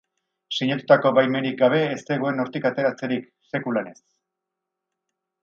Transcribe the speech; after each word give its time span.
Sinatutako 0.59 1.11
baimenik 1.17 1.59
gabe 1.59 1.81
ez 1.89 1.99
zegoen 2.05 2.41
hortik 2.45 2.65
ateratzerik, 2.71 3.29
sekulan 3.53 3.93
ez. 3.93 3.97